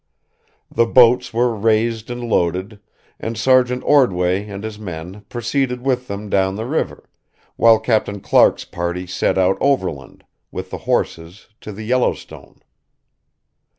[0.71, 2.79] The boats were raised and loaded,
[3.19, 7.07] and Sergeant Ordway and his men proceeded with them down the river,
[7.55, 12.61] while Captain Clark's party set out overland, with the horses, to the Yellowstone.